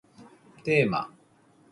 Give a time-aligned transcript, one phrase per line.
[0.63, 1.11] テーマ